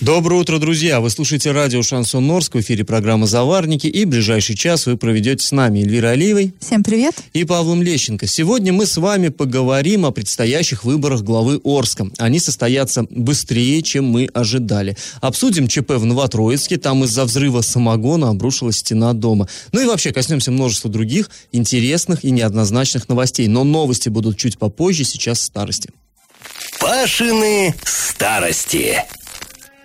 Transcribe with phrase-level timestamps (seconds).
[0.00, 0.98] Доброе утро, друзья!
[1.00, 5.52] Вы слушаете радио «Шансон Норск», в эфире программа «Заварники», и ближайший час вы проведете с
[5.52, 7.14] нами Эльвира Алиевой Всем привет.
[7.34, 8.26] и Павлом Лещенко.
[8.26, 12.06] Сегодня мы с вами поговорим о предстоящих выборах главы Орска.
[12.16, 14.96] Они состоятся быстрее, чем мы ожидали.
[15.20, 19.48] Обсудим ЧП в Новотроицке, там из-за взрыва самогона обрушилась стена дома.
[19.72, 23.48] Ну и вообще коснемся множества других интересных и неоднозначных новостей.
[23.48, 25.90] Но новости будут чуть попозже, сейчас в старости.
[26.80, 29.04] Пашины старости.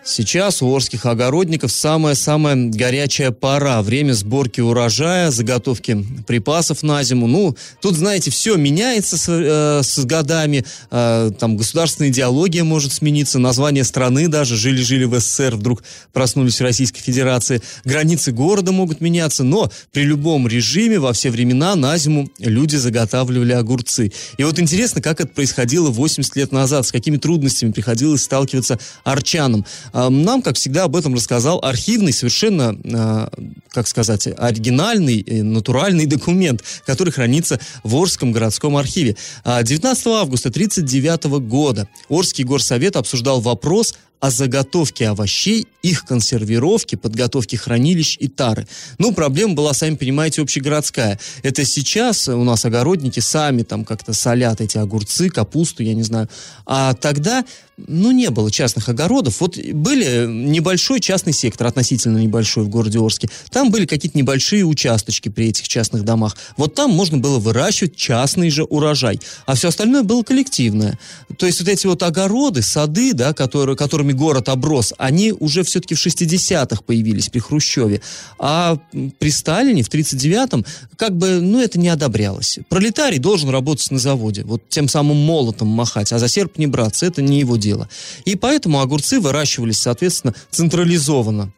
[0.07, 3.81] Сейчас у орских огородников самая-самая горячая пора.
[3.81, 7.25] Время сборки урожая, заготовки припасов на зиму.
[7.25, 10.63] Ну, тут, знаете, все меняется с, э, с годами.
[10.91, 14.55] Э, там государственная идеология может смениться, название страны даже.
[14.55, 15.83] Жили-жили в СССР, вдруг
[16.13, 17.63] проснулись в Российской Федерации.
[17.83, 23.53] Границы города могут меняться, но при любом режиме во все времена на зиму люди заготавливали
[23.53, 24.11] огурцы.
[24.37, 29.65] И вот интересно, как это происходило 80 лет назад, с какими трудностями приходилось сталкиваться арчанам.
[29.95, 33.29] А, Нам, как всегда, об этом рассказал архивный, совершенно, а,
[33.69, 39.15] как сказать, оригинальный, натуральный документ, который хранится в Орском городском архиве.
[39.45, 47.57] А, 19 августа 1939 года Орский горсовет обсуждал вопрос о заготовке овощей, их консервировке, подготовке
[47.57, 48.67] хранилищ и тары.
[48.97, 51.19] Ну, проблема была, сами понимаете, общегородская.
[51.43, 56.27] Это сейчас у нас огородники сами там как-то солят эти огурцы, капусту, я не знаю.
[56.65, 57.45] А тогда,
[57.77, 59.41] ну, не было частных огородов.
[59.41, 63.29] Вот были небольшой частный сектор, относительно небольшой в городе Орске.
[63.51, 66.35] Там были какие-то небольшие участочки при этих частных домах.
[66.57, 69.19] Вот там можно было выращивать частный же урожай.
[69.45, 70.97] А все остальное было коллективное.
[71.37, 75.95] То есть вот эти вот огороды, сады, да, которые, которыми город оброс, они уже все-таки
[75.95, 78.01] в 60-х появились при Хрущеве.
[78.39, 78.77] А
[79.19, 80.65] при Сталине в 39-м
[80.97, 82.59] как бы, ну, это не одобрялось.
[82.69, 87.05] Пролетарий должен работать на заводе, вот тем самым молотом махать, а за серп не браться,
[87.05, 87.89] это не его дело.
[88.25, 91.51] И поэтому огурцы выращивались, соответственно, централизованно.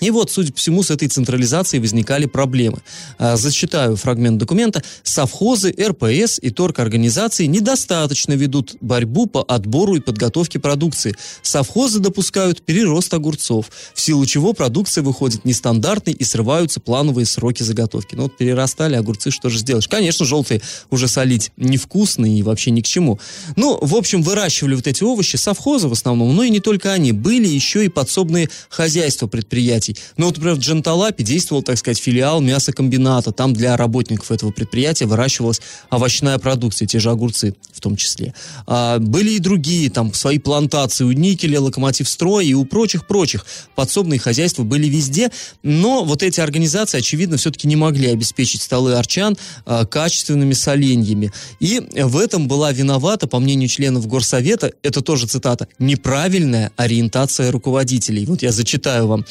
[0.00, 2.78] И вот, судя по всему, с этой централизацией возникали проблемы.
[3.18, 4.82] А, Зачитаю фрагмент документа.
[5.02, 11.14] Совхозы, РПС и торгорганизации недостаточно ведут борьбу по отбору и подготовке продукции.
[11.42, 18.14] Совхозы допускают перерост огурцов, в силу чего продукция выходит нестандартной и срываются плановые сроки заготовки.
[18.14, 19.88] Ну вот перерастали огурцы, что же сделаешь?
[19.88, 20.60] Конечно, желтые
[20.90, 23.18] уже солить невкусные и вообще ни к чему.
[23.56, 27.12] Ну, в общем, выращивали вот эти овощи совхозы в основном, но и не только они.
[27.12, 29.83] Были еще и подсобные хозяйства предприятий.
[30.16, 33.32] Ну, вот, например, в Джанталапе действовал, так сказать, филиал мясокомбината.
[33.32, 38.34] Там для работников этого предприятия выращивалась овощная продукция, те же огурцы в том числе.
[38.66, 43.44] А, были и другие, там, свои плантации у Никеля, Локомотив Строй и у прочих-прочих.
[43.74, 45.30] Подсобные хозяйства были везде,
[45.62, 51.32] но вот эти организации, очевидно, все-таки не могли обеспечить столы арчан а, качественными соленьями.
[51.60, 58.24] И в этом была виновата, по мнению членов Горсовета, это тоже цитата, неправильная ориентация руководителей.
[58.26, 59.24] Вот я зачитаю вам.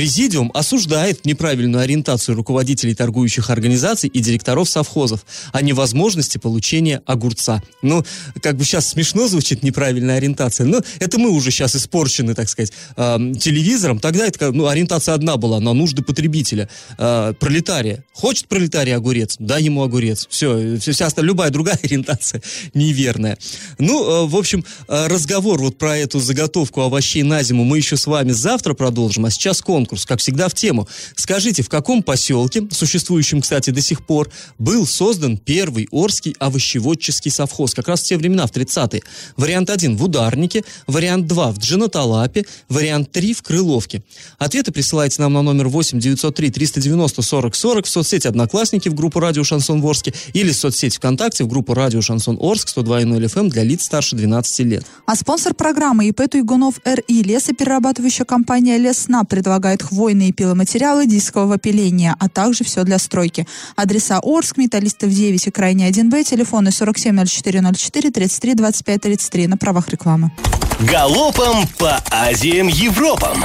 [0.00, 7.62] Президиум осуждает неправильную ориентацию руководителей торгующих организаций и директоров совхозов о невозможности получения огурца.
[7.82, 8.02] Ну,
[8.40, 12.72] как бы сейчас смешно звучит неправильная ориентация, но это мы уже сейчас испорчены, так сказать,
[12.96, 13.98] эм, телевизором.
[13.98, 16.70] Тогда это, ну, ориентация одна была на нужды потребителя.
[16.96, 18.02] Э, пролетария.
[18.14, 19.36] Хочет пролетарий огурец?
[19.38, 20.26] Дай ему огурец.
[20.30, 22.40] Все, все, вся остальная, любая другая ориентация
[22.72, 23.36] неверная.
[23.78, 27.98] Ну, э, в общем, э, разговор вот про эту заготовку овощей на зиму мы еще
[27.98, 30.88] с вами завтра продолжим, а сейчас конкурс, как всегда, в тему.
[31.14, 37.74] Скажите, в каком поселке, существующем, кстати, до сих пор, был создан первый Орский овощеводческий совхоз?
[37.74, 39.02] Как раз в те времена, в 30-е.
[39.36, 44.02] Вариант 1 в Ударнике, вариант 2 в Джанаталапе, вариант 3 в Крыловке.
[44.38, 49.20] Ответы присылайте нам на номер 8 903 390 40 40 в соцсети «Одноклассники» в группу
[49.20, 53.64] «Радио Шансон Ворске» или в соцсети ВКонтакте в группу «Радио Шансон Орск» 102.0 FM для
[53.64, 54.86] лиц старше 12 лет.
[55.06, 62.28] А спонсор программы ИП Туйгунов РИ лесоперерабатывающая компания Лесна предлагает хвойные пиломатериалы дискового пиления, а
[62.28, 63.46] также все для стройки.
[63.76, 70.30] Адреса Орск, Металлистов 9 и Крайний 1Б, телефоны 470404 33 25 33 на правах рекламы.
[70.80, 73.44] Галопом по Азиям Европам.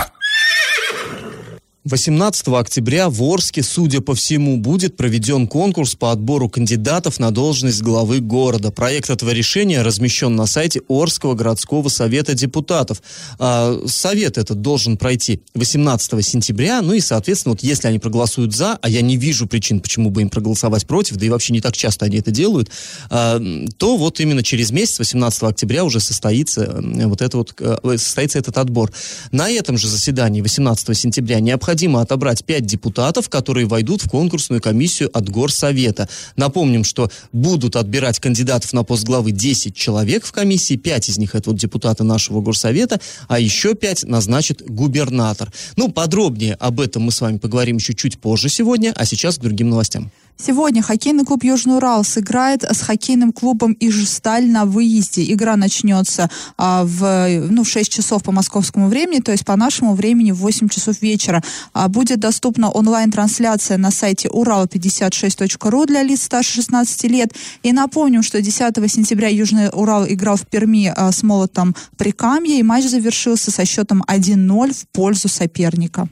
[1.85, 7.83] 18 октября в Орске, судя по всему, будет проведен конкурс по отбору кандидатов на должность
[7.83, 8.71] главы города.
[8.71, 13.03] Проект этого решения размещен на сайте Орского городского совета депутатов.
[13.37, 18.79] А, совет этот должен пройти 18 сентября, ну и, соответственно, вот если они проголосуют за,
[18.81, 21.77] а я не вижу причин, почему бы им проголосовать против, да и вообще не так
[21.77, 22.71] часто они это делают,
[23.11, 23.39] а,
[23.77, 28.39] то вот именно через месяц, 18 октября, уже состоится э, вот это вот, э, состоится
[28.39, 28.91] этот отбор.
[29.31, 34.61] На этом же заседании 18 сентября необходимо необходимо отобрать 5 депутатов, которые войдут в конкурсную
[34.61, 36.07] комиссию от Горсовета.
[36.37, 41.35] Напомним, что будут отбирать кандидатов на пост главы 10 человек в комиссии, 5 из них
[41.35, 45.51] это вот депутаты нашего Горсовета, а еще 5 назначит губернатор.
[45.75, 49.41] Ну, подробнее об этом мы с вами поговорим еще чуть позже сегодня, а сейчас к
[49.41, 50.11] другим новостям.
[50.37, 55.31] Сегодня хоккейный клуб Южный Урал сыграет с хоккейным клубом Ижсталь на выезде.
[55.31, 59.95] Игра начнется а, в, ну, в 6 часов по московскому времени, то есть по нашему
[59.95, 61.41] времени в 8 часов вечера.
[61.71, 67.33] А, будет доступна онлайн-трансляция на сайте урал56.ру для лиц старше 16 лет.
[67.63, 72.63] И напомним, что 10 сентября Южный Урал играл в Перми а, с молотом Прикамье, и
[72.63, 76.09] матч завершился со счетом 1-0 в пользу соперника.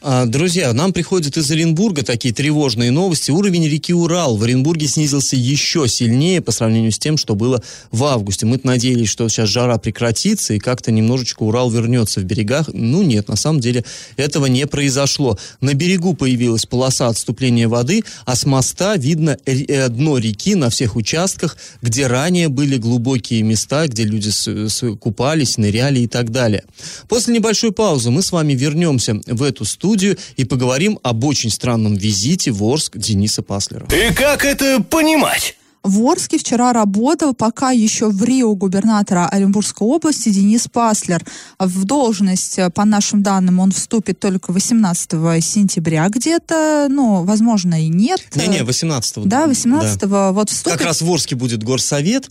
[0.00, 3.32] А, друзья, нам приходят из Оренбурга такие тревожные новости.
[3.32, 7.60] Уровень реки Урал в Оренбурге снизился еще сильнее по сравнению с тем, что было
[7.90, 8.46] в августе.
[8.46, 12.68] Мы надеялись, что сейчас жара прекратится и как-то немножечко Урал вернется в берегах.
[12.72, 13.84] Ну нет, на самом деле
[14.16, 15.36] этого не произошло.
[15.60, 20.94] На берегу появилась полоса отступления воды, а с моста видно э, дно реки на всех
[20.94, 24.30] участках, где ранее были глубокие места, где люди
[24.98, 26.62] купались, ныряли и так далее.
[27.08, 31.50] После небольшой паузы мы с вами вернемся в эту студию студию и поговорим об очень
[31.50, 33.86] странном визите в Орск Дениса Паслера.
[33.90, 35.56] И как это понимать?
[35.82, 41.24] В Орске вчера работал пока еще в Рио губернатора Оренбургской области Денис Паслер.
[41.58, 45.10] В должность, по нашим данным, он вступит только 18
[45.42, 48.20] сентября где-то, ну, возможно, и нет.
[48.34, 50.32] Не-не, 18 Да, 18 да.
[50.32, 50.76] вот вступит.
[50.78, 52.28] Как раз в Орске будет горсовет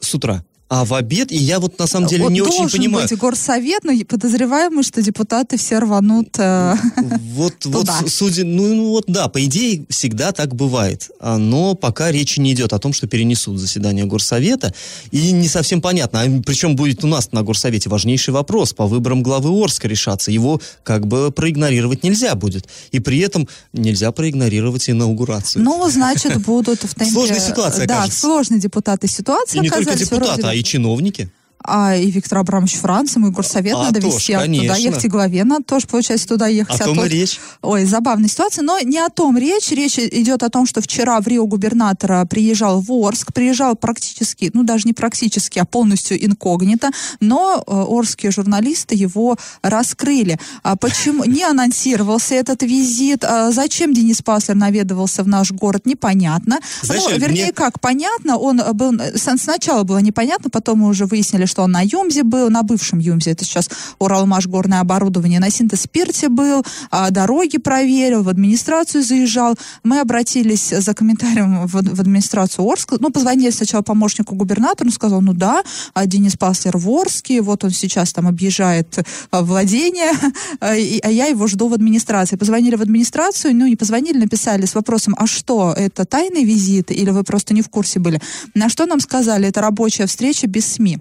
[0.00, 0.42] с утра
[0.74, 3.06] а в обед, и я вот на самом деле вот не очень понимаю.
[3.08, 7.78] быть горсовет, но подозреваем мы, что депутаты все рванут э, Вот, туда.
[7.78, 12.40] вот, судя, ну, ну вот да, по идее всегда так бывает, а, но пока речи
[12.40, 14.74] не идет о том, что перенесут заседание горсовета,
[15.12, 19.22] и не совсем понятно, а причем будет у нас на горсовете важнейший вопрос по выборам
[19.22, 25.62] главы Орска решаться, его как бы проигнорировать нельзя будет, и при этом нельзя проигнорировать инаугурацию.
[25.62, 27.12] Ну, значит, будут в темпе...
[27.12, 28.20] Сложная ситуация, Да, кажется.
[28.22, 31.30] сложные депутаты ситуации И не только депутаты, а и чиновники
[31.66, 35.04] а и Виктор Абрамович Франц, ему и горсовет а, надо тоже, вести, а туда ехать,
[35.04, 36.80] и главе надо тоже, получается, туда ехать.
[36.80, 37.06] О а том то...
[37.06, 37.40] и речь.
[37.62, 39.70] Ой, забавная ситуация, но не о том речь.
[39.70, 44.62] Речь идет о том, что вчера в Рио губернатора приезжал в Орск, приезжал практически, ну
[44.62, 46.90] даже не практически, а полностью инкогнито,
[47.20, 50.38] но э, орские журналисты его раскрыли.
[50.62, 53.24] А почему не анонсировался этот визит?
[53.24, 56.60] А зачем Денис Паслер наведывался в наш город, непонятно.
[56.82, 57.52] Знаешь, ну, вернее, мне...
[57.52, 62.24] как, понятно, он был, сначала было непонятно, потом мы уже выяснили, что он на Юмзе
[62.24, 63.70] был, на бывшем Юмзе, это сейчас
[64.00, 69.54] Уралмаш горное оборудование, на Синтез-Спирте был, а дороги проверил, в администрацию заезжал.
[69.84, 75.20] Мы обратились за комментарием в, в администрацию Орска, ну, позвонили сначала помощнику губернатора, он сказал,
[75.20, 75.62] ну да,
[75.92, 78.98] а Денис Паслер в Орске, вот он сейчас там объезжает
[79.30, 80.10] а, владение,
[80.58, 82.34] а я его жду в администрации.
[82.34, 87.10] Позвонили в администрацию, ну, не позвонили, написали с вопросом, а что, это тайный визит или
[87.10, 88.20] вы просто не в курсе были?
[88.54, 90.98] На что нам сказали, это рабочая встреча без СМИ.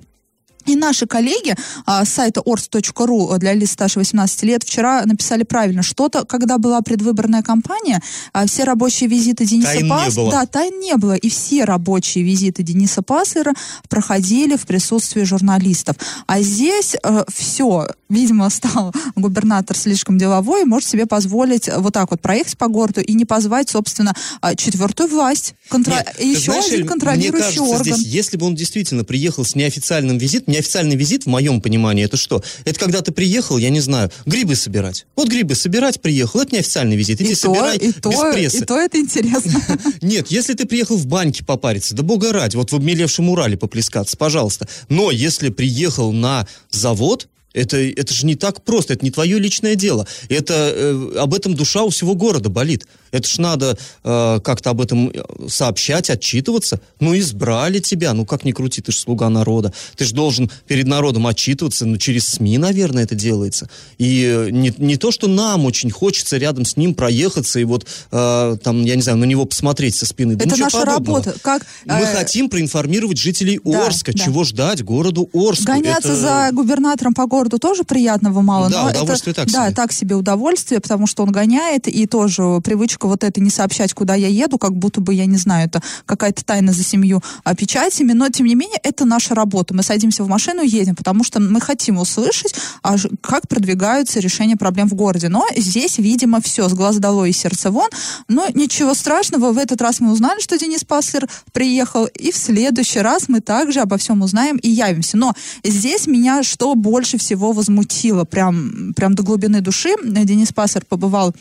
[0.65, 1.56] И наши коллеги
[1.86, 5.83] а, с сайта ors.ru для лиц старше 18 лет вчера написали правильно.
[5.83, 8.01] Что-то, когда была предвыборная кампания,
[8.31, 10.31] а, все рабочие визиты Дениса Паслера...
[10.31, 11.13] Да, тайн не было.
[11.13, 13.54] И все рабочие визиты Дениса Паслера
[13.89, 15.98] проходили в присутствии журналистов.
[16.27, 17.88] А здесь а, все.
[18.10, 23.01] Видимо, стал губернатор слишком деловой и может себе позволить вот так вот проехать по городу
[23.01, 25.55] и не позвать, собственно, а, четвертую власть.
[25.67, 25.93] Контро...
[25.93, 27.98] Нет, Еще знаешь, один контролирующий мне кажется, орган.
[27.98, 32.17] Здесь, если бы он действительно приехал с неофициальным визитом, неофициальный визит, в моем понимании, это
[32.17, 32.43] что?
[32.65, 35.05] Это когда ты приехал, я не знаю, грибы собирать.
[35.15, 37.22] Вот грибы собирать приехал, это неофициальный визит.
[37.22, 38.57] Иди и собирай то, и без то, прессы.
[38.57, 39.62] И то это интересно.
[40.01, 44.15] Нет, если ты приехал в баньке попариться, да бога ради, вот в обмелевшем Урале поплескаться,
[44.17, 44.67] пожалуйста.
[44.89, 49.75] Но если приехал на завод, это, это же не так просто, это не твое личное
[49.75, 50.07] дело.
[50.29, 52.86] Это, э, об этом душа у всего города болит.
[53.13, 56.82] Это ж надо э, как-то об этом э, сообщать, отчитываться.
[57.00, 59.72] Ну, избрали тебя, ну как ни крути, ты же слуга народа.
[59.96, 63.70] Ты же должен перед народом отчитываться, ну через СМИ, наверное, это делается.
[64.00, 67.86] И э, не, не то, что нам очень хочется рядом с ним проехаться и вот
[68.12, 70.36] э, там, я не знаю, на него посмотреть со спины.
[70.36, 71.20] Да это наша подобного.
[71.20, 71.36] работа.
[71.43, 74.24] Как, Мы э, хотим проинформировать жителей да, Орска, да.
[74.24, 75.65] чего ждать городу Орску.
[75.65, 76.20] Гоняться это...
[76.20, 79.75] за губернатором по городу тоже приятного мало, да, но удовольствие это, так да, себе.
[79.75, 84.15] так себе удовольствие, потому что он гоняет, и тоже привычка вот это не сообщать, куда
[84.15, 88.13] я еду, как будто бы, я не знаю, это какая-то тайна за семью а, печатями,
[88.13, 89.74] но тем не менее это наша работа.
[89.74, 94.55] Мы садимся в машину и едем, потому что мы хотим услышать, а, как продвигаются решения
[94.55, 95.29] проблем в городе.
[95.29, 97.89] Но здесь, видимо, все с глаз долой и сердце вон.
[98.27, 103.00] Но ничего страшного, в этот раз мы узнали, что Денис Паслер приехал, и в следующий
[103.00, 105.17] раз мы также обо всем узнаем и явимся.
[105.17, 105.33] Но
[105.63, 109.95] здесь меня что больше всего возмутило, прям, прям до глубины души.
[110.03, 111.33] Денис Паслер побывал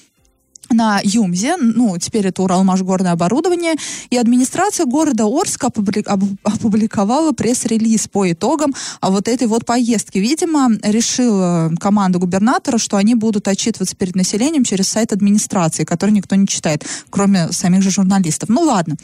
[0.72, 3.74] на ЮМЗе, ну, теперь это Уралмашгорное оборудование,
[4.10, 10.18] и администрация города Орска опубликовала пресс-релиз по итогам а вот этой вот поездки.
[10.18, 16.36] Видимо, решила команда губернатора, что они будут отчитываться перед населением через сайт администрации, который никто
[16.36, 18.48] не читает, кроме самих же журналистов.
[18.48, 18.96] Ну, ладно.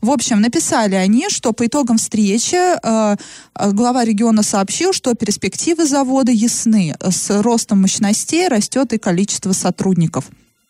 [0.00, 3.16] В общем, написали они, что по итогам встречи э,
[3.54, 6.94] э, глава региона сообщил, что перспективы завода ясны.
[7.00, 10.26] С ростом мощностей растет и количество сотрудников.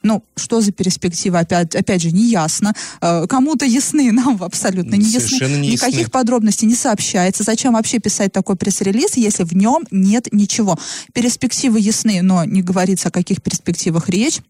[0.06, 2.74] Ну, что за перспектива, опять, опять же, не ясно.
[3.00, 5.20] Э, Кому-то ясны, нам абсолютно не ясны.
[5.28, 5.72] Совершенно ясны.
[5.72, 7.42] Никаких подробностей не сообщается.
[7.42, 10.78] Зачем вообще писать такой пресс-релиз, если в нем нет ничего?
[11.12, 14.40] Перспективы ясны, но не говорится, о каких перспективах речь.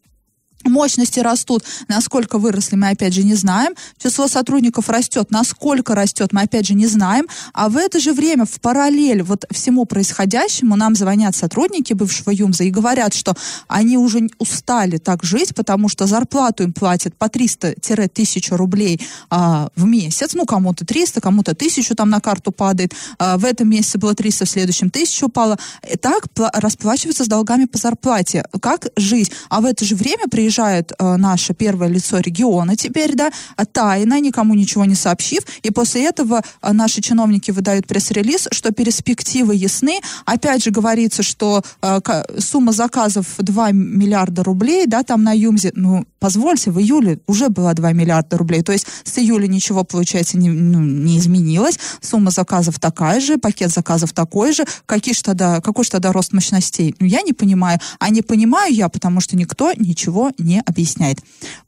[0.69, 3.75] Мощности растут, насколько выросли, мы опять же не знаем.
[4.03, 7.27] Число сотрудников растет, насколько растет, мы опять же не знаем.
[7.53, 12.65] А в это же время, в параллель вот всему происходящему, нам звонят сотрудники бывшего ЮМЗа
[12.65, 13.35] и говорят, что
[13.69, 19.85] они уже устали так жить, потому что зарплату им платят по 300-1000 рублей а, в
[19.85, 20.35] месяц.
[20.35, 22.95] Ну, кому-то 300, кому-то 1000 там на карту падает.
[23.19, 25.59] А, в этом месяце было 300, в следующем 1000 упало.
[25.91, 28.45] И так пла- расплачиваются с долгами по зарплате.
[28.61, 29.33] Как жить?
[29.49, 30.25] А в это же время
[30.57, 35.71] приезжает э, наше первое лицо региона теперь, да, а тайно, никому ничего не сообщив, и
[35.71, 40.01] после этого э, наши чиновники выдают пресс-релиз, что перспективы ясны.
[40.25, 42.01] Опять же говорится, что э,
[42.39, 47.75] сумма заказов 2 миллиарда рублей, да, там на ЮМЗе, ну, позвольте, в июле уже было
[47.75, 52.79] 2 миллиарда рублей, то есть с июля ничего, получается, не, ну, не изменилось, сумма заказов
[52.79, 56.95] такая же, пакет заказов такой же, какие ж тогда, какой же тогда рост мощностей?
[57.01, 60.33] Ну, я не понимаю, а не понимаю я, потому что никто ничего
[60.67, 61.19] объясняет.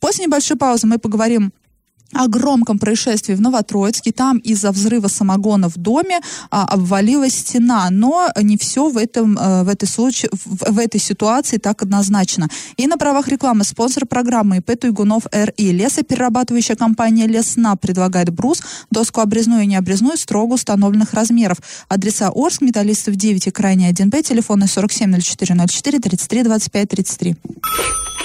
[0.00, 1.52] После небольшой паузы мы поговорим
[2.12, 4.12] о громком происшествии в Новотроицке.
[4.12, 7.88] Там из-за взрыва самогона в доме а, обвалилась стена.
[7.90, 12.48] Но не все в, этом, э, в, этой случае, в, в этой ситуации так однозначно.
[12.76, 15.72] И на правах рекламы спонсор программы ИП Туйгунов РИ.
[15.72, 21.58] Лесоперерабатывающая компания Лесна предлагает брус, доску обрезную и необрезную строго установленных размеров.
[21.88, 27.36] Адреса Орск, Металлистов 9 и крайне 1Б, телефоны 47 04 04 33 25 33.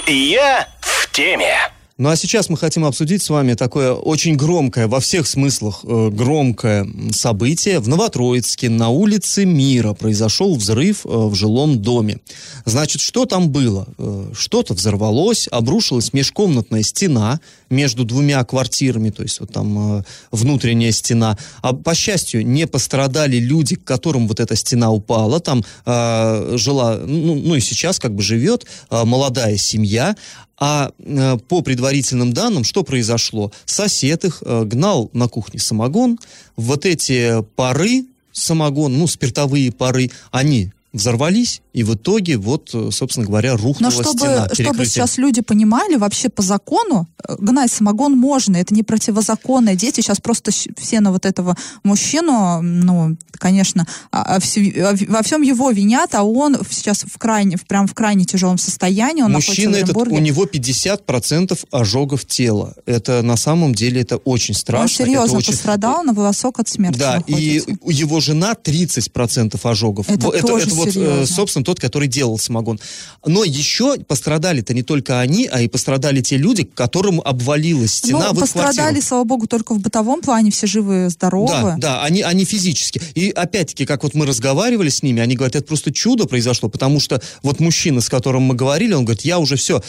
[0.06, 1.73] Я в теме.
[1.96, 6.10] Ну а сейчас мы хотим обсудить с вами такое очень громкое, во всех смыслах э,
[6.10, 7.78] громкое событие.
[7.78, 12.18] В Новотроицке на улице Мира произошел взрыв э, в жилом доме.
[12.64, 13.86] Значит, что там было?
[13.96, 17.38] Э, что-то взорвалось, обрушилась межкомнатная стена
[17.70, 21.38] между двумя квартирами, то есть вот там э, внутренняя стена.
[21.62, 25.38] А по счастью, не пострадали люди, к которым вот эта стена упала.
[25.38, 30.16] Там э, жила, ну, ну и сейчас как бы живет э, молодая семья.
[30.58, 33.52] А э, по предварительным данным, что произошло?
[33.64, 36.18] Сосед их э, гнал на кухне самогон.
[36.56, 43.26] Вот эти пары самогон, ну, спиртовые пары, они взорвались, и в итоге, вот, э, собственно
[43.26, 44.44] говоря, рухнула Но чтобы, стена.
[44.44, 44.86] чтобы перекрытием.
[44.86, 49.74] сейчас люди понимали, вообще по закону э, гнать самогон можно, это не противозаконно.
[49.74, 55.42] Дети сейчас просто все на вот этого мужчину, ну, конечно, а- а а во всем
[55.42, 59.22] его винят, а он сейчас в крайне, прям в крайне тяжелом состоянии.
[59.22, 62.74] Он Мужчина этот, у него 50% ожогов тела.
[62.86, 64.82] Это на самом деле это очень страшно.
[64.82, 65.52] Он серьезно это очень...
[65.52, 67.78] пострадал, на волосок от смерти Да, и находится.
[67.80, 70.08] у его жена 30% ожогов.
[70.08, 71.26] Это это, тоже это вот, э, серьезно.
[71.26, 72.78] собственно, тот, который делал самогон.
[73.26, 78.34] Но еще пострадали-то не только они, а и пострадали те люди, которым обвалилась стена ну,
[78.34, 79.06] в их пострадали, квартиру.
[79.06, 81.48] слава богу, только в бытовом плане, все живы, здоровы.
[81.48, 83.00] Да, да, они, они физически.
[83.14, 87.00] И опять-таки, как вот мы разговаривали с ними, они говорят, это просто чудо произошло, потому
[87.00, 89.82] что вот мужчина, с которым мы говорили, он говорит, я уже все,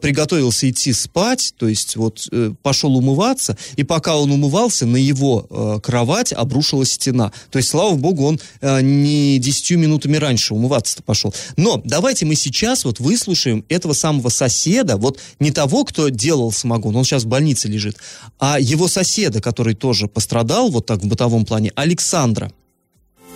[0.00, 5.46] приготовился идти спать, то есть вот э, пошел умываться, и пока он умывался, на его
[5.50, 7.32] э, кровать обрушилась стена.
[7.50, 11.19] То есть, слава богу, он э, не 10 минутами раньше умываться-то пошел.
[11.56, 16.96] Но давайте мы сейчас вот выслушаем этого самого соседа, вот не того, кто делал самогон,
[16.96, 17.96] он сейчас в больнице лежит,
[18.38, 22.52] а его соседа, который тоже пострадал вот так в бытовом плане, Александра.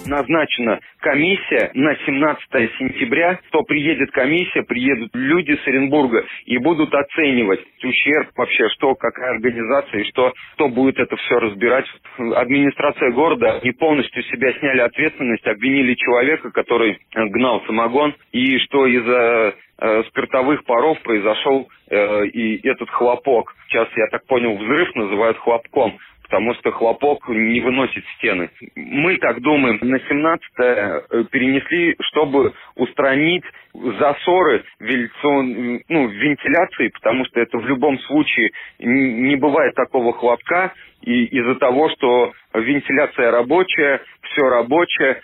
[0.07, 3.39] Назначена комиссия на 17 сентября.
[3.51, 10.01] То приедет комиссия, приедут люди с Оренбурга и будут оценивать ущерб вообще, что, какая организация
[10.01, 11.87] и что, кто будет это все разбирать.
[12.19, 19.55] Администрация города не полностью себя сняли ответственность, обвинили человека, который гнал самогон, и что из-за
[19.79, 23.55] э, спиртовых паров произошел э, и этот хлопок.
[23.69, 25.99] Сейчас, я так понял, взрыв называют хлопком
[26.35, 28.51] потому что хлопок не выносит стены.
[28.75, 37.41] Мы так думаем, на 17 э, перенесли, чтобы устранить засоры вентиляцион, ну, вентиляции, потому что
[37.41, 38.51] это в любом случае
[38.81, 40.73] не бывает такого хлопка,
[41.03, 45.21] и из-за того, что вентиляция рабочая, все рабочее,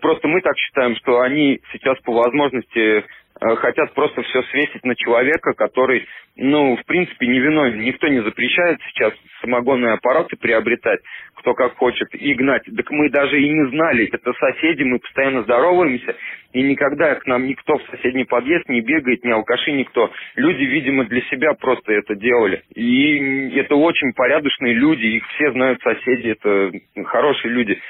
[0.00, 3.04] Просто мы так считаем, что они сейчас по возможности
[3.40, 7.80] Э, хотят просто все свесить на человека, который, ну, в принципе, не виновен.
[7.80, 11.00] Никто не запрещает сейчас самогонные аппараты приобретать,
[11.36, 12.62] кто как хочет, и гнать.
[12.76, 16.14] Так мы даже и не знали, это соседи, мы постоянно здороваемся,
[16.52, 20.12] и никогда к нам никто в соседний подъезд не бегает, ни алкаши, никто.
[20.36, 22.62] Люди, видимо, для себя просто это делали.
[22.74, 26.72] И это очень порядочные люди, их все знают соседи, это
[27.04, 27.80] хорошие люди.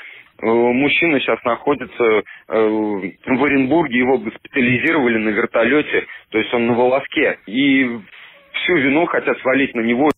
[0.43, 6.75] Э, мужчина сейчас находится э, в Оренбурге, его госпитализировали на вертолете, то есть он на
[6.75, 7.39] волоске.
[7.47, 7.85] И
[8.53, 10.11] всю вину хотят свалить на него.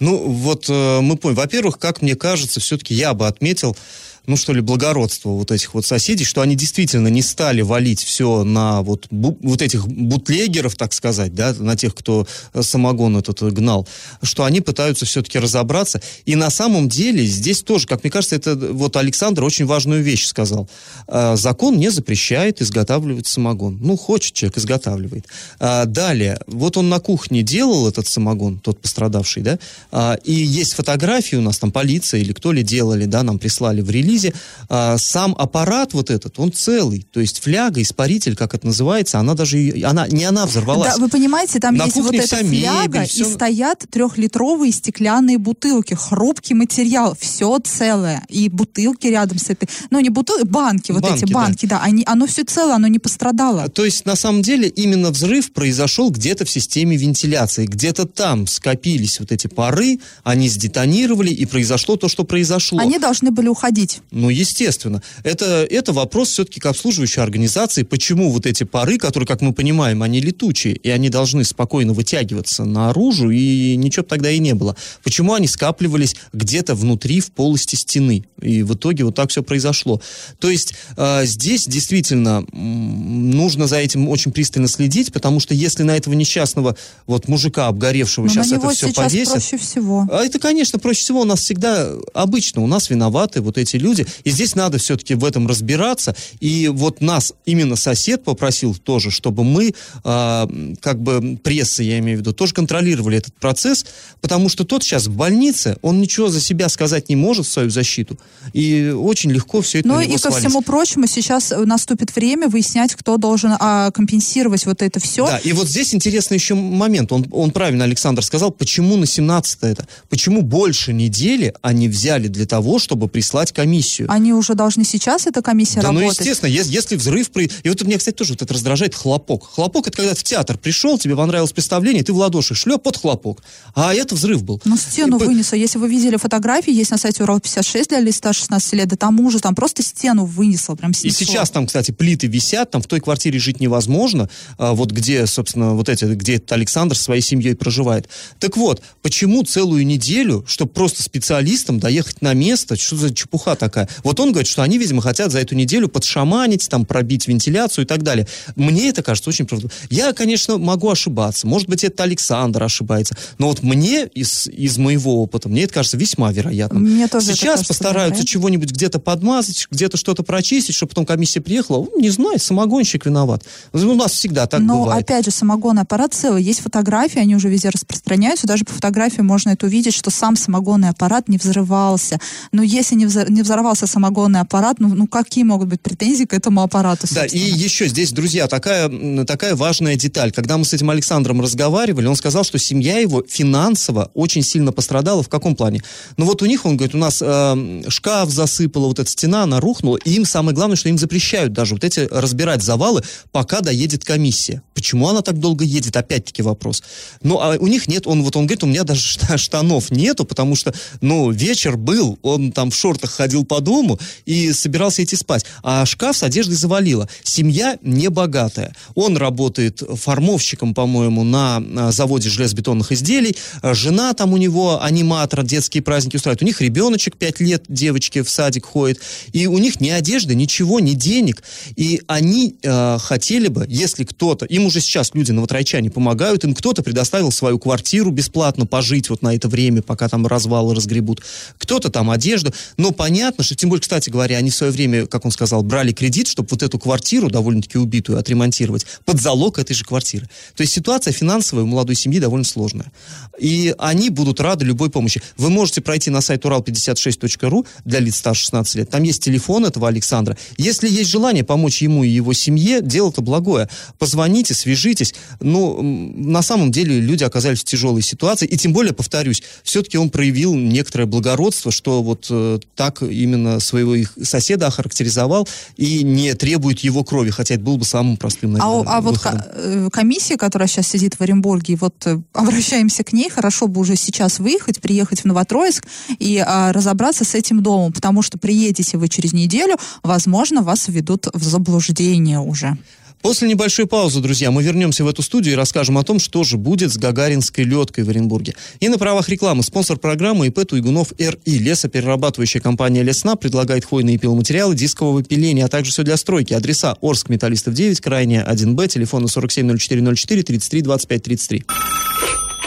[0.00, 1.38] Ну, вот э, мы поняли.
[1.38, 3.76] Во-первых, как мне кажется, все-таки я бы отметил,
[4.26, 8.44] ну что ли, благородство вот этих вот соседей, что они действительно не стали валить все
[8.44, 13.42] на вот, бу, вот этих бутлегеров, так сказать, да, на тех, кто э, самогон этот
[13.52, 13.86] гнал,
[14.22, 16.00] что они пытаются все-таки разобраться.
[16.24, 20.26] И на самом деле здесь тоже, как мне кажется, это вот Александр очень важную вещь
[20.26, 20.68] сказал.
[21.06, 23.78] А, закон не запрещает изготавливать самогон.
[23.82, 25.26] Ну, хочет человек, изготавливает.
[25.58, 29.58] А, далее, вот он на кухне делал этот самогон, тот пострадавший, да,
[29.92, 33.82] а, и есть фотографии у нас, там полиция или кто ли делали, да, нам прислали
[33.82, 34.32] в релиз, релизе,
[34.68, 37.06] а, сам аппарат вот этот, он целый.
[37.12, 40.94] То есть фляга, испаритель, как это называется, она даже, она, не она взорвалась.
[40.94, 43.28] Да, вы понимаете, там На есть вот эта фляга, мебель, все...
[43.28, 48.24] и стоят трехлитровые стеклянные бутылки, хрупкий материал, все целое.
[48.28, 51.84] И бутылки рядом с этой, ну не бутылки, банки, вот банки, эти банки, да, да
[51.84, 53.68] они, оно все целое, оно не пострадало.
[53.68, 59.20] То есть, на самом деле, именно взрыв произошел где-то в системе вентиляции, где-то там скопились
[59.20, 62.78] вот эти пары, они сдетонировали, и произошло то, что произошло.
[62.78, 64.00] Они должны были уходить.
[64.10, 65.02] Ну, естественно.
[65.22, 67.82] Это, это вопрос все-таки к обслуживающей организации.
[67.82, 72.64] Почему вот эти пары, которые, как мы понимаем, они летучие, и они должны спокойно вытягиваться
[72.64, 74.76] наружу, и ничего тогда и не было.
[75.02, 78.24] Почему они скапливались где-то внутри, в полости стены?
[78.40, 80.00] И в итоге вот так все произошло.
[80.38, 85.96] То есть э, здесь действительно нужно за этим очень пристально следить, потому что если на
[85.96, 86.76] этого несчастного
[87.06, 89.32] вот мужика обгоревшего Но сейчас это все повесят...
[89.34, 90.06] проще всего.
[90.10, 91.22] А это, конечно, проще всего.
[91.22, 94.06] У нас всегда обычно у нас виноваты вот эти люди, люди.
[94.24, 96.14] И здесь надо все-таки в этом разбираться.
[96.40, 102.18] И вот нас именно сосед попросил тоже, чтобы мы, э, как бы пресса, я имею
[102.18, 103.86] в виду, тоже контролировали этот процесс,
[104.20, 107.70] потому что тот сейчас в больнице, он ничего за себя сказать не может в свою
[107.70, 108.18] защиту.
[108.52, 110.38] И очень легко все это Ну и ко свалить.
[110.38, 115.26] всему прочему, сейчас наступит время выяснять, кто должен а, компенсировать вот это все.
[115.26, 117.12] Да, и вот здесь интересный еще момент.
[117.12, 119.86] Он, он правильно, Александр, сказал, почему на 17 это?
[120.08, 123.83] Почему больше недели они взяли для того, чтобы прислать комиссию?
[123.84, 124.10] Комиссию.
[124.10, 126.04] Они уже должны сейчас, эта комиссия, да, работать?
[126.06, 127.30] ну, естественно, если, если взрыв...
[127.30, 127.50] При...
[127.62, 129.44] И вот меня, кстати, тоже вот это раздражает хлопок.
[129.44, 133.42] Хлопок— это когда в театр пришел, тебе понравилось представление, ты в ладоши шлеп под хлопок.
[133.74, 134.60] А это взрыв был.
[134.64, 135.24] Ну, стену и...
[135.24, 135.56] вынесло.
[135.56, 139.40] Если вы видели фотографии, есть на сайте Урал-56 для листа 16 лет, да там уже
[139.40, 141.22] там просто стену вынесло, прям снесло.
[141.22, 145.26] И сейчас там, кстати, плиты висят, там в той квартире жить невозможно, а, вот где,
[145.26, 148.08] собственно, вот эти, где этот Александр со своей семьей проживает.
[148.38, 153.73] Так вот, почему целую неделю, чтобы просто специалистам доехать на место, что за чепуха такая?
[154.02, 157.86] Вот он говорит, что они, видимо, хотят за эту неделю подшаманить, там, пробить вентиляцию и
[157.86, 158.26] так далее.
[158.56, 159.86] Мне это кажется очень правдоподобно.
[159.90, 161.46] Я, конечно, могу ошибаться.
[161.46, 163.16] Может быть, это Александр ошибается.
[163.38, 166.82] Но вот мне из, из моего опыта, мне это кажется весьма вероятным.
[166.82, 171.86] Мне тоже Сейчас кажется, постараются чего-нибудь где-то подмазать, где-то что-то прочистить, чтобы потом комиссия приехала.
[171.96, 173.44] Не знаю, самогонщик виноват.
[173.72, 175.04] У нас всегда так Но, бывает.
[175.04, 176.42] опять же, самогонный аппарат целый.
[176.42, 178.46] Есть фотографии, они уже везде распространяются.
[178.46, 182.18] Даже по фотографии можно это увидеть, что сам самогонный аппарат не взрывался.
[182.52, 186.24] Но если не, взор- не взорвался самогонный самогонный аппарат, ну, ну какие могут быть претензии
[186.24, 187.06] к этому аппарату?
[187.06, 187.28] Собственно?
[187.28, 190.32] Да, и еще здесь, друзья, такая, такая важная деталь.
[190.32, 195.22] Когда мы с этим Александром разговаривали, он сказал, что семья его финансово очень сильно пострадала.
[195.22, 195.82] В каком плане?
[196.16, 199.60] Ну вот у них, он говорит, у нас э, шкаф засыпала, вот эта стена, она
[199.60, 204.04] рухнула, и им самое главное, что им запрещают даже вот эти разбирать завалы, пока доедет
[204.04, 204.62] комиссия.
[204.74, 205.96] Почему она так долго едет?
[205.96, 206.82] Опять-таки вопрос.
[207.22, 210.56] Ну, а у них нет, он вот он говорит, у меня даже штанов нету, потому
[210.56, 215.44] что, ну, вечер был, он там в шортах ходил по дому и собирался идти спать.
[215.62, 217.08] А шкаф с одеждой завалило.
[217.22, 218.74] Семья не богатая.
[218.94, 223.36] Он работает формовщиком, по-моему, на а, заводе железобетонных изделий.
[223.62, 226.42] Жена там у него аниматор, детские праздники устраивает.
[226.42, 229.00] У них ребеночек 5 лет, девочки в садик ходит.
[229.32, 231.42] И у них ни одежды, ничего, ни денег.
[231.76, 236.82] И они э, хотели бы, если кто-то, им уже сейчас люди новотрайчане помогают, им кто-то
[236.82, 241.22] предоставил свою квартиру бесплатно пожить вот на это время, пока там развалы разгребут.
[241.58, 242.52] Кто-то там одежду.
[242.76, 245.92] Но понятно, что, тем более, кстати говоря, они в свое время, как он сказал, брали
[245.92, 250.28] кредит, чтобы вот эту квартиру, довольно-таки убитую, отремонтировать под залог этой же квартиры.
[250.56, 252.92] То есть ситуация финансовая у молодой семьи довольно сложная.
[253.38, 255.22] И они будут рады любой помощи.
[255.36, 258.90] Вы можете пройти на сайт урал56.ру для лиц старше 16 лет.
[258.90, 260.36] Там есть телефон этого Александра.
[260.56, 263.68] Если есть желание помочь ему и его семье, дело-то благое.
[263.98, 265.14] Позвоните, свяжитесь.
[265.40, 268.46] Ну, на самом деле люди оказались в тяжелой ситуации.
[268.46, 273.94] И тем более, повторюсь, все-таки он проявил некоторое благородство, что вот э, так именно своего
[273.94, 278.58] их соседа охарактеризовал и не требует его крови, хотя это было бы самым простым, А,
[278.58, 279.40] наверное, а вот выходом.
[279.40, 283.80] ко- э, комиссия, которая сейчас сидит в Оренбурге, вот э, обращаемся к ней, хорошо бы
[283.80, 285.84] уже сейчас выехать, приехать в Новотроицк
[286.18, 291.26] и а, разобраться с этим домом, потому что приедете вы через неделю, возможно, вас введут
[291.32, 292.76] в заблуждение уже.
[293.24, 296.58] После небольшой паузы, друзья, мы вернемся в эту студию и расскажем о том, что же
[296.58, 298.54] будет с гагаринской леткой в Оренбурге.
[298.80, 301.38] И на правах рекламы спонсор программы ИП Туйгунов РИ.
[301.46, 306.52] Лесоперерабатывающая компания Лесна предлагает хвойные пиломатериалы дискового пиления, а также все для стройки.
[306.52, 311.64] Адреса Орск, Металлистов 9, Крайняя 1Б, телефоны 470404 33 25 33.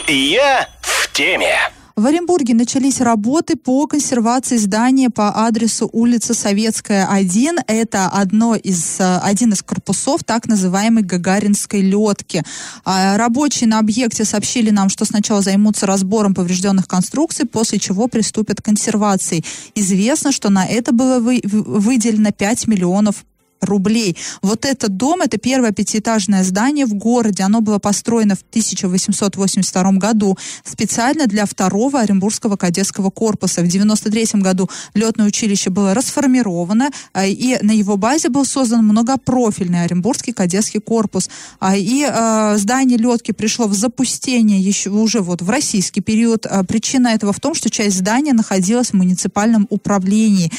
[0.07, 1.55] Я в теме.
[1.97, 7.57] В Оренбурге начались работы по консервации здания по адресу улица Советская, 1.
[7.65, 12.43] Это одно из, э, один из корпусов так называемой Гагаринской летки.
[12.85, 18.61] А, Рабочие на объекте сообщили нам, что сначала займутся разбором поврежденных конструкций, после чего приступят
[18.61, 19.43] к консервации.
[19.73, 23.25] Известно, что на это было выделено 5 миллионов
[23.61, 24.17] рублей.
[24.41, 27.43] Вот этот дом, это первое пятиэтажное здание в городе.
[27.43, 33.61] Оно было построено в 1882 году специально для второго Оренбургского кадетского корпуса.
[33.61, 39.83] В 93 году летное училище было расформировано, а, и на его базе был создан многопрофильный
[39.83, 41.29] Оренбургский кадетский корпус.
[41.59, 46.45] А, И а, здание летки пришло в запустение еще уже вот в российский период.
[46.67, 50.51] Причина этого в том, что часть здания находилась в муниципальном управлении.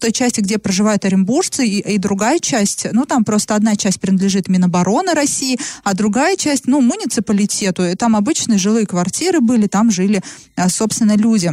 [0.00, 4.48] Той части, где проживают оренбуржцы, и, и другая часть, ну там просто одна часть принадлежит
[4.48, 7.84] Минобороны России, а другая часть, ну, муниципалитету.
[7.84, 10.22] И там обычные жилые квартиры были, там жили,
[10.56, 11.52] а, собственно, люди.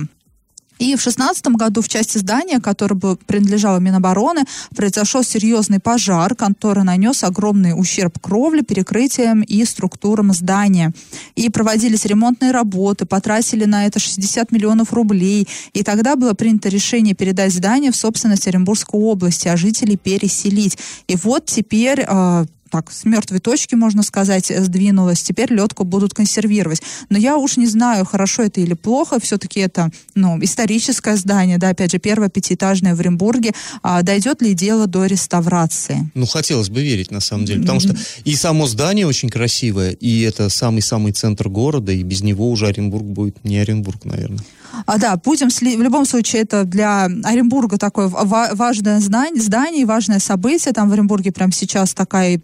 [0.79, 4.43] И в шестнадцатом году в части здания, которое бы принадлежало Минобороны,
[4.75, 10.91] произошел серьезный пожар, который нанес огромный ущерб кровле, перекрытиям и структурам здания.
[11.35, 15.47] И проводились ремонтные работы, потратили на это 60 миллионов рублей.
[15.73, 20.77] И тогда было принято решение передать здание в собственность Оренбургской области, а жителей переселить.
[21.07, 25.21] И вот теперь э, так, с мертвой точки, можно сказать, э, сдвинулась.
[25.21, 26.81] Теперь ледку будут консервировать.
[27.09, 29.19] Но я уж не знаю, хорошо это или плохо.
[29.19, 33.51] Все-таки это, ну, историческое здание, да, опять же, первое пятиэтажное в Оренбурге.
[33.83, 36.09] А дойдет ли дело до реставрации?
[36.15, 37.61] Ну, хотелось бы верить, на самом деле.
[37.61, 42.49] Потому что и само здание очень красивое, и это самый-самый центр города, и без него
[42.49, 44.43] уже Оренбург будет не Оренбург, наверное.
[44.85, 49.85] А, да, будем сли- в любом случае это для Оренбурга такое ва- важное знание, здание,
[49.85, 50.73] важное событие.
[50.73, 52.41] Там в Оренбурге прямо сейчас такая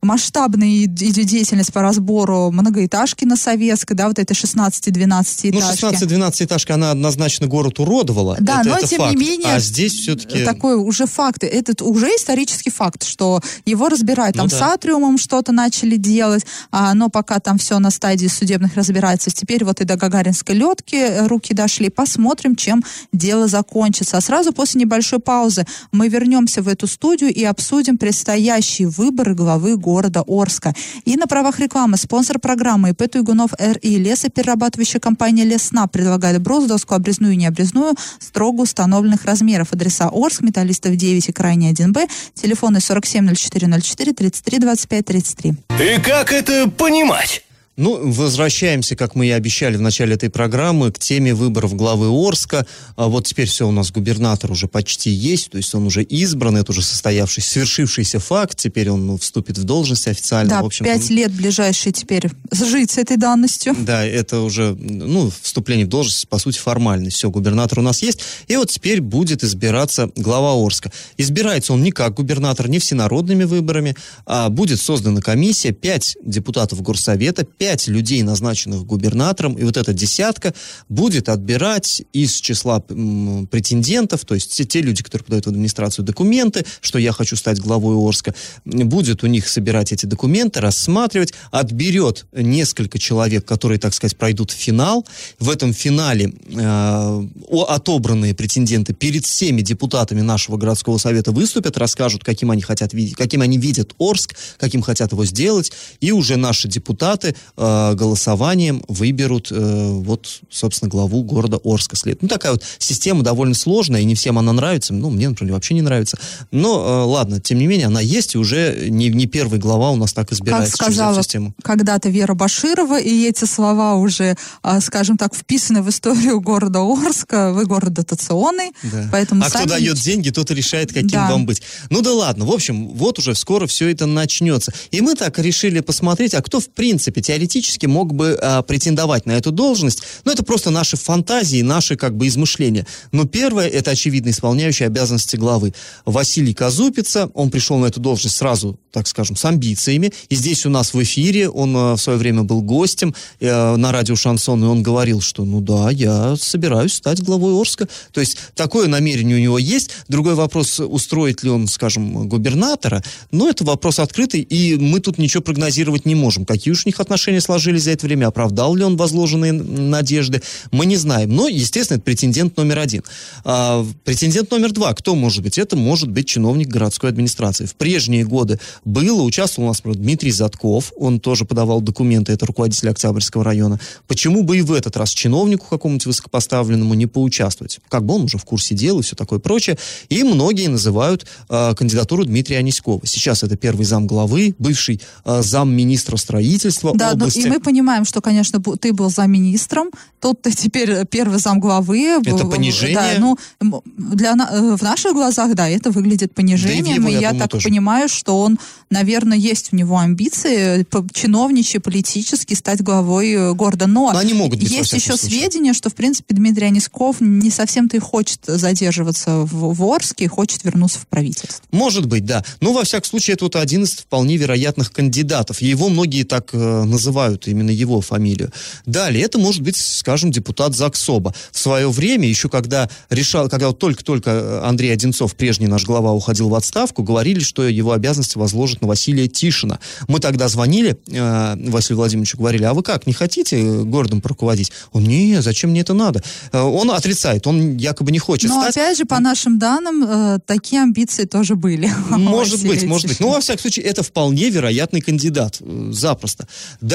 [0.00, 5.84] масштабная деятельность по разбору многоэтажки на Советской, да, вот это 16-12 Ну, этажки.
[6.04, 8.36] 16-12 этажка, она однозначно город уродовала.
[8.40, 9.14] Да, это, но это тем факт.
[9.16, 10.44] не менее, А здесь все-таки...
[10.44, 11.42] такой уже факт.
[11.42, 14.36] Этот уже исторический факт, что его разбирают.
[14.36, 14.56] Ну Там да.
[14.58, 19.40] с атриумом что-то начали делать, а, но пока там все на стадии судебных разбирательств.
[19.40, 21.67] Теперь вот и до Гагаринской летки руки дошли.
[21.90, 24.16] Посмотрим, чем дело закончится.
[24.16, 29.76] А сразу после небольшой паузы мы вернемся в эту студию и обсудим предстоящие выборы главы
[29.76, 30.74] города Орска.
[31.04, 36.94] И на правах рекламы спонсор программы ИП Туйгунов РИ лесоперерабатывающая компания Лесна предлагает брус, доску
[36.94, 39.72] обрезную и необрезную строго установленных размеров.
[39.72, 45.54] Адреса Орск, Металлистов 9 и Крайний 1Б, телефоны 470404 33 25 33.
[45.80, 47.44] И как это понимать?
[47.78, 52.66] Ну, возвращаемся, как мы и обещали в начале этой программы, к теме выборов главы Орска.
[52.96, 56.56] А вот теперь все у нас губернатор уже почти есть, то есть он уже избран,
[56.56, 60.50] это уже состоявшийся, свершившийся факт, теперь он вступит в должность официально.
[60.50, 63.76] Да, в общем, пять лет ближайшие теперь жить с этой данностью.
[63.78, 67.16] Да, это уже, ну, вступление в должность, по сути, формальность.
[67.16, 68.18] Все, губернатор у нас есть.
[68.48, 70.90] И вот теперь будет избираться глава Орска.
[71.16, 73.94] Избирается он не как губернатор, не всенародными выборами,
[74.26, 79.92] а будет создана комиссия, пять депутатов горсовета, пять пять людей, назначенных губернатором, и вот эта
[79.92, 80.54] десятка
[80.88, 86.64] будет отбирать из числа претендентов, то есть те, те люди, которые подают в администрацию документы,
[86.80, 92.98] что я хочу стать главой Орска, будет у них собирать эти документы, рассматривать, отберет несколько
[92.98, 95.06] человек, которые, так сказать, пройдут финал.
[95.38, 97.28] В этом финале э,
[97.68, 103.42] отобранные претенденты перед всеми депутатами нашего городского совета выступят, расскажут, каким они хотят видеть, каким
[103.42, 109.90] они видят Орск, каким хотят его сделать, и уже наши депутаты э, голосованием выберут э,
[109.92, 112.22] вот, собственно, главу города Орска след.
[112.22, 114.94] Ну, такая вот система довольно сложная, и не всем она нравится.
[114.94, 116.18] Ну, мне, например, вообще не нравится.
[116.52, 119.96] Но, э, ладно, тем не менее, она есть, и уже не, не первый глава у
[119.96, 121.22] нас так избирается как сказала
[121.62, 127.52] когда-то Вера Баширова, и эти слова уже, а, скажем так, вписаны в историю города Орска.
[127.52, 129.08] Вы город дотационный, Да.
[129.10, 129.64] поэтому а сами...
[129.64, 131.30] кто дает деньги, тот и решает, каким Да.
[131.30, 131.62] вам быть.
[131.90, 134.72] Ну да ладно, в общем, вот уже скоро все это начнется.
[134.90, 137.47] И мы так решили посмотреть, а кто в принципе теоретически
[137.86, 140.02] мог бы а, претендовать на эту должность.
[140.24, 142.86] Ну это просто наши фантазии, наши как бы измышления.
[143.12, 145.74] Но первое, это очевидно исполняющий обязанности главы.
[146.04, 150.12] Василий Казупица, он пришел на эту должность сразу, так скажем, с амбициями.
[150.28, 153.92] И здесь у нас в эфире, он а, в свое время был гостем э, на
[153.92, 157.88] радио Шансон, и он говорил, что ну да, я собираюсь стать главой Орска.
[158.12, 159.90] То есть такое намерение у него есть.
[160.08, 163.02] Другой вопрос, устроит ли он, скажем, губернатора.
[163.30, 166.44] Но это вопрос открытый, и мы тут ничего прогнозировать не можем.
[166.44, 170.86] Какие уж у них отношения сложились за это время, оправдал ли он возложенные надежды, мы
[170.86, 171.34] не знаем.
[171.34, 173.02] Но, естественно, это претендент номер один.
[173.44, 175.58] А, претендент номер два, кто может быть?
[175.58, 177.66] Это может быть чиновник городской администрации.
[177.66, 182.46] В прежние годы было, участвовал у нас например, Дмитрий Затков, он тоже подавал документы, это
[182.46, 183.78] руководитель Октябрьского района.
[184.06, 187.80] Почему бы и в этот раз чиновнику какому-нибудь высокопоставленному не поучаствовать?
[187.88, 189.78] Как бы он уже в курсе дела и все такое прочее.
[190.08, 193.00] И многие называют э, кандидатуру Дмитрия Аниськова.
[193.04, 197.40] Сейчас это первый зам главы, бывший э, зам министра строительства Да, ну, области.
[197.40, 199.88] и мы понимаем, что, конечно, ты был замминистром,
[200.20, 202.00] тут ты теперь первый замглавы.
[202.22, 202.94] Это Б- б- понижение?
[202.96, 207.34] Да, ну, для, э, в наших глазах, да, это выглядит понижением, его, и я я,
[207.34, 207.68] так тоже.
[207.68, 208.58] понимаю, что он,
[208.90, 213.86] наверное, есть у него амбиции чиновничьи, политически стать главой э, города.
[213.86, 215.40] Но, Но они могут быть, есть еще случае.
[215.40, 220.28] сведения, что, в принципе, Дмитрий Анисков не совсем-то и хочет задерживаться в, в Орске и
[220.28, 221.64] хочет вернуться в правительство.
[221.70, 222.44] Может быть, да.
[222.60, 225.60] Но, во всяком случае, это вот один из вполне вероятных кандидатов.
[225.60, 227.07] Его многие так э, называют,
[227.46, 228.52] именно его фамилию.
[228.86, 231.34] Далее, это может быть, скажем, депутат ЗАГСОБа.
[231.52, 236.12] В свое время, еще когда решал, когда вот только-только э, Андрей Одинцов, прежний наш глава,
[236.12, 239.78] уходил в отставку, говорили, что его обязанности возложат на Василия Тишина.
[240.06, 244.72] Мы тогда звонили э, Василию Владимировичу, говорили, а вы как, не хотите э, городом руководить?
[244.92, 246.22] Он, не, зачем мне это надо?
[246.52, 248.76] Э, он отрицает, он якобы не хочет Но, стать.
[248.76, 251.90] опять же, по нашим данным, э, такие амбиции тоже были.
[252.10, 253.20] Может быть, может быть.
[253.20, 255.60] Ну, во всяком случае, это вполне вероятный кандидат.
[255.90, 256.46] Запросто.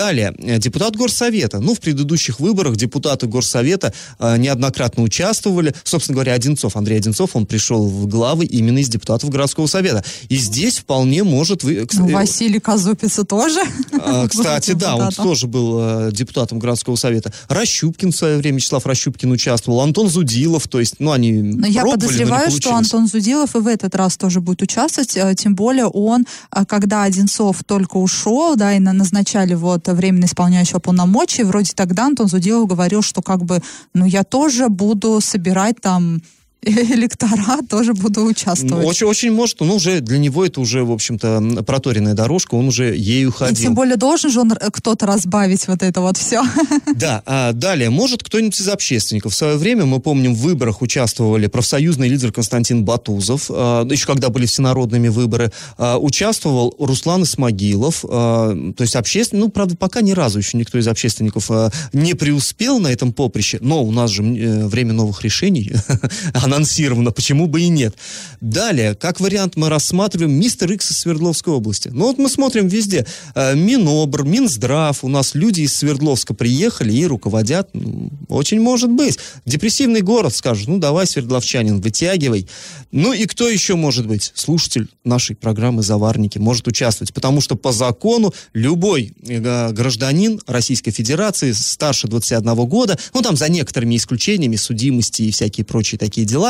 [0.03, 1.59] Далее, э, депутат Горсовета.
[1.61, 5.73] Ну, в предыдущих выборах депутаты Горсовета э, неоднократно участвовали.
[5.85, 10.03] Собственно говоря, Одинцов, Андрей Одинцов, он пришел в главы именно из депутатов городского совета.
[10.27, 11.63] И здесь вполне может...
[11.63, 13.61] Вы, Ну, кстати, Василий Казупица тоже.
[14.01, 17.31] а, Кстати, да, он тоже был э, депутатом городского совета.
[17.47, 21.79] Ращупкин в свое время, Вячеслав Ращупкин участвовал, Антон Зудилов, то есть, ну, они Но я
[21.79, 22.75] пробовали, но подозреваю, что.
[22.75, 27.03] Антон Зудилов и в этот раз тоже будет участвовать, э, тем более он, э, когда
[27.03, 32.67] Одинцов только ушел, да, и на- назначали вот временно исполняющего полномочия, вроде тогда Антон Зудилов
[32.67, 33.61] говорил, что как бы,
[33.93, 36.21] ну, я тоже буду собирать там
[36.65, 38.85] электорат, тоже буду Ну, участвовать.
[38.85, 42.95] Очень, очень может, ну, уже для него это уже, в общем-то, проторенная дорожка, он уже
[42.95, 43.55] ею И ходил.
[43.55, 46.41] тем более должен же он э, кто-то разбавить вот это вот все.
[46.95, 49.33] Да, а далее, может кто-нибудь из общественников.
[49.33, 54.29] В свое время, мы помним, в выборах участвовали профсоюзный лидер Константин Батузов, а, еще когда
[54.29, 60.11] были всенародными выборы, а, участвовал Руслан Исмагилов, а, то есть общественный, ну, правда, пока ни
[60.11, 64.23] разу еще никто из общественников а, не преуспел на этом поприще, но у нас же
[64.23, 65.71] э, время новых решений
[66.53, 67.95] анонсировано, почему бы и нет.
[68.41, 71.89] Далее, как вариант мы рассматриваем мистер Икс из Свердловской области.
[71.89, 73.05] Ну вот мы смотрим везде.
[73.35, 77.69] Э, Минобр, Минздрав, у нас люди из Свердловска приехали и руководят.
[77.73, 79.17] Ну, очень может быть.
[79.45, 82.47] Депрессивный город скажут, ну давай, свердловчанин, вытягивай.
[82.91, 84.31] Ну и кто еще может быть?
[84.35, 91.51] Слушатель нашей программы «Заварники» может участвовать, потому что по закону любой э, гражданин Российской Федерации
[91.53, 96.42] старше 21 года, ну там за некоторыми исключениями, судимости и всякие прочие такие дела,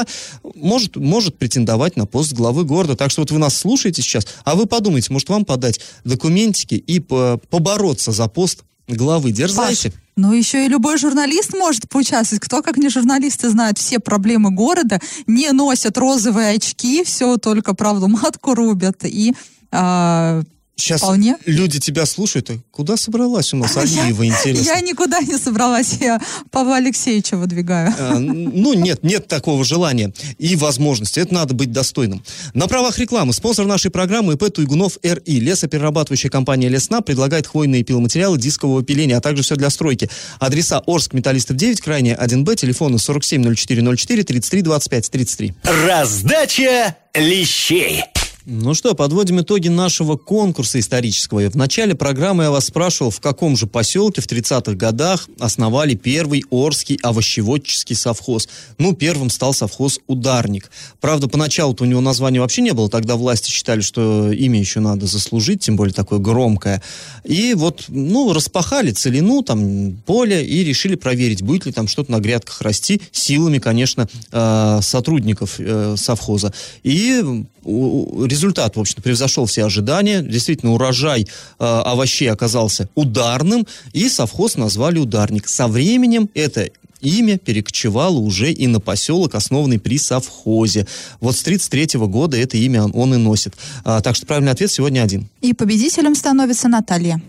[0.56, 2.96] может, может претендовать на пост главы города.
[2.96, 7.00] Так что вот вы нас слушаете сейчас, а вы подумайте, может вам подать документики и
[7.00, 9.32] по- побороться за пост главы.
[9.32, 9.92] Дерзайте.
[9.92, 12.44] Паш, ну еще и любой журналист может поучаствовать.
[12.44, 18.08] Кто, как не журналисты, знает все проблемы города, не носят розовые очки, все только правду
[18.08, 19.34] матку рубят и
[19.72, 20.44] а,
[20.76, 21.38] Сейчас Вполне.
[21.46, 22.50] люди тебя слушают.
[22.50, 24.64] а Куда собралась у нас Я- Алиева, интересно?
[24.64, 26.20] Я никуда не собралась, я
[26.52, 27.94] Павла Алексеевича выдвигаю.
[27.98, 31.20] А, Ну, нет, нет такого желания и возможности.
[31.20, 32.24] Это надо быть достойным.
[32.56, 35.40] На правах рекламы спонсор нашей программы ИП Туйгунов РИ.
[35.40, 40.10] Лесоперерабатывающая компания Лесна предлагает хвойные пиломатериалы дискового пиления, а также все для стройки.
[40.40, 45.54] Адреса Орск, Металлистов 9, крайне 1Б, телефоны 470404 33 25 33.
[45.64, 48.04] Раздача лещей.
[48.46, 51.50] Ну что, подводим итоги нашего конкурса исторического.
[51.50, 56.44] В начале программы я вас спрашивал, в каком же поселке в 30-х годах основали первый
[56.50, 58.50] Орский овощеводческий совхоз.
[58.78, 60.72] Ну, первым стал совхоз «Ударник».
[61.00, 65.06] Правда, поначалу-то у него названия вообще не было, тогда власти считали, что имя еще надо
[65.06, 66.82] заслужить, тем более такое громкое.
[67.24, 72.20] И вот, ну, распахали целину, там, поле, и решили проверить, будет ли там что-то на
[72.20, 76.54] грядках расти, силами, конечно, э, сотрудников э, совхоза.
[76.84, 77.24] И
[77.64, 80.22] у- результат, в общем превзошел все ожидания.
[80.22, 81.28] Действительно, урожай э,
[81.64, 85.48] овощей оказался ударным, и совхоз назвали «Ударник».
[85.48, 86.70] Со временем это
[87.04, 90.88] имя перекочевало уже и на поселок, основанный при совхозе.
[91.20, 93.54] Вот с 33 года это имя он, и носит.
[93.84, 95.28] А, так что правильный ответ сегодня один.
[95.42, 97.22] И победителем становится Наталья.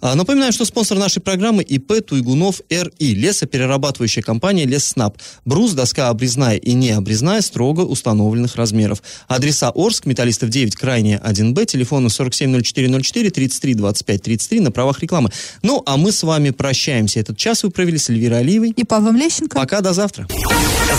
[0.00, 5.16] А, Напоминаю, что спонсор нашей программы ИП Туйгунов РИ, лесоперерабатывающая компания Лесснаб.
[5.44, 9.02] Брус, доска обрезная и не обрезная, строго установленных размеров.
[9.28, 15.30] Адреса Орск, Металлистов 9, крайне 1Б, телефоны 470404 33 25 33 на правах рекламы.
[15.62, 17.20] Ну, а мы с вами прощаемся.
[17.20, 18.70] Этот час вы провели с Эльвирой Алиевой.
[18.70, 19.56] И Павлом Лещенко.
[19.56, 20.26] Пока, до завтра.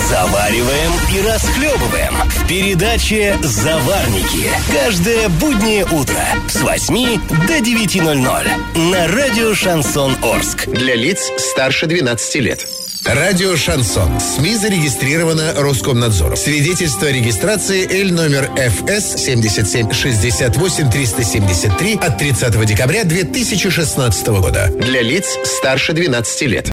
[0.08, 4.50] Завариваем и расхлебываем в передаче «Заварники».
[4.72, 10.66] Каждое буднее утро с 8 до 9.00 на радио «Шансон Орск».
[10.66, 12.66] Для лиц старше 12 лет.
[13.04, 14.20] Радио «Шансон».
[14.20, 16.36] СМИ зарегистрировано Роскомнадзором.
[16.36, 24.68] Свидетельство о регистрации Л номер ФС 77 68 373 от 30 декабря 2016 года.
[24.78, 26.70] Для лиц старше 12 лет.